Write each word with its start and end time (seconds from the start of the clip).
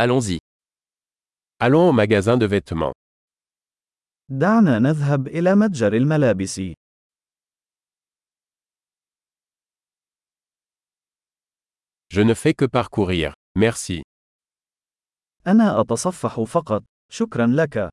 Allons-y. 0.00 0.38
Allons 1.58 1.88
au 1.88 1.92
magasin 1.92 2.36
de 2.36 2.46
vêtements. 2.46 2.92
دعنا 4.30 4.78
نذهب 4.78 5.26
إلى 5.28 5.54
متجر 5.54 5.92
الملابس. 5.92 6.60
Je 12.10 12.20
ne 12.20 12.34
fais 12.34 12.54
que 12.54 12.64
parcourir. 12.64 13.34
Merci. 13.56 14.02
أنا 15.46 15.80
أتصفح 15.80 16.40
فقط. 16.40 16.84
شكرا 17.10 17.46
لك. 17.46 17.90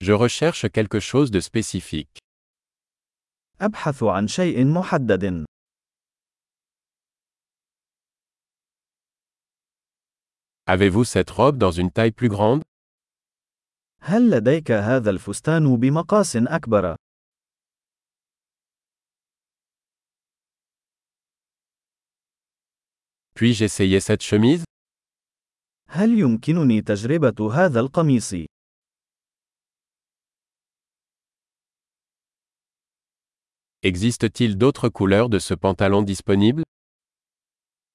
Je 0.00 0.12
recherche 0.12 0.70
quelque 0.70 1.00
chose 1.00 1.30
de 1.30 1.40
spécifique. 1.40 2.18
أبحث 3.60 4.02
عن 4.02 4.28
شيء 4.28 4.64
محدد. 4.64 5.44
Avez-vous 10.71 11.05
cette 11.05 11.29
robe 11.29 11.57
dans 11.57 11.71
une 11.71 11.91
taille 11.91 12.11
plus 12.11 12.27
grande 12.27 12.61
هل 14.01 14.29
لديك 14.29 14.71
هذا 14.71 15.09
الفستان 15.09 15.77
بمقاس 15.77 16.35
أكبر؟ 16.35 16.95
Puis-je 23.35 23.63
essayer 23.63 23.99
cette 23.99 24.23
chemise 24.23 24.63
هل 25.89 26.19
يمكنني 26.19 26.81
تجربة 26.81 27.53
هذا 27.53 27.79
القميص؟ 27.79 28.33
Existe-t-il 33.83 34.57
d'autres 34.57 34.89
couleurs 34.89 35.29
de 35.29 35.39
ce 35.39 35.53
pantalon 35.53 36.01
disponibles 36.01 36.63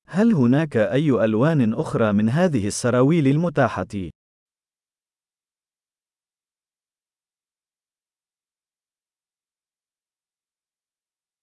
هل 0.09 0.33
هناك 0.33 0.77
أي 0.77 1.09
ألوان 1.09 1.73
أخرى 1.73 2.13
من 2.13 2.29
هذه 2.29 2.67
السراويل 2.67 3.27
المتاحة؟ 3.27 4.11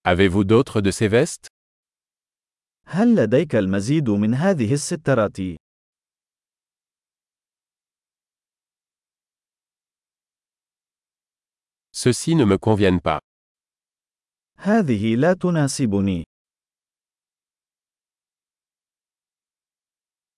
Avez-vous 0.07 0.43
d'autres 0.43 0.81
de 0.81 0.91
ces 0.91 1.07
vestes 1.07 1.47
هل 2.87 3.15
لديك 3.15 3.55
المزيد 3.55 4.09
من 4.09 4.33
هذه 4.33 4.73
السترات؟ 4.73 5.37
Ceux-ci 11.91 12.35
ne 12.35 12.45
me 12.45 12.57
conviennent 12.57 13.01
pas. 13.01 13.19
هذه 14.57 15.15
لا 15.15 15.33
تناسبني. 15.33 16.23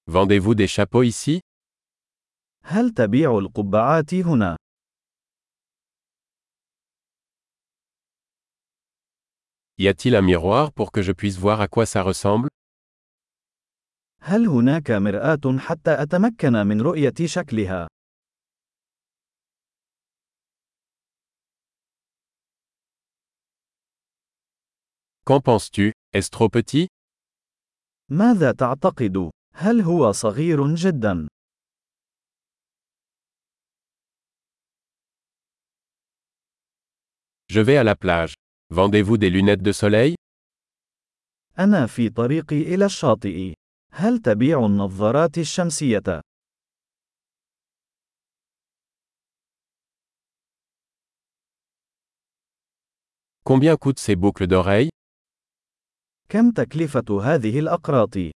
Vendez-vous 0.07 0.55
des 0.55 0.67
chapeaux 0.67 1.03
ici 1.03 1.41
هل 2.65 2.91
تبيع 2.91 3.39
القبعات 3.39 4.15
هنا؟ 4.15 4.57
Y 9.79 9.89
a-t-il 9.89 10.15
un 10.15 10.23
miroir 10.23 10.73
pour 10.73 10.93
que 10.93 11.03
je 11.03 11.13
puisse 11.13 11.39
voir 11.39 11.61
à 11.61 11.69
quoi 11.69 11.87
ça 11.87 12.03
ressemble 12.03 12.49
هل 14.21 14.47
هناك 14.47 14.91
مرآة 14.91 15.59
حتى 15.59 16.03
أتمكن 16.03 16.53
من 16.53 16.81
رؤية 16.81 17.15
شكلها؟ 17.25 17.89
Qu'en 25.25 25.41
penses-tu 25.41 25.93
Est-ce 26.13 26.31
trop 26.31 26.49
petit 26.49 26.89
ماذا 28.11 28.53
تعتقد؟ 28.53 29.31
هل 29.60 29.82
هو 29.82 30.12
صغير 30.12 30.76
جدا؟ 30.76 31.28
Je 37.50 37.62
vais 37.62 37.78
à 37.78 37.84
la 37.84 37.96
plage. 37.96 38.34
Vendez-vous 38.70 39.18
des 39.18 39.30
lunettes 39.32 39.64
de 39.64 39.72
soleil 39.72 40.16
أنا 41.60 41.88
في 41.88 42.10
طريقي 42.10 42.62
إلى 42.62 42.86
الشاطئ. 42.86 43.54
هل 43.92 44.20
تبيع 44.20 44.66
النظارات 44.66 45.38
الشمسية؟ 45.38 46.22
Combien 53.44 53.76
coûtent 53.78 54.00
ces 54.00 54.16
boucles 54.16 54.48
d'oreilles 54.48 54.90
كم 56.30 56.52
تكلفة 56.52 57.22
هذه 57.24 57.60
الأقراط؟ 57.60 58.37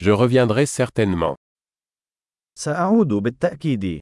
Je 0.00 0.10
reviendrai 0.10 0.66
certainement. 0.66 1.36
سأعود 2.58 3.08
بالتأكيد. 3.08 4.00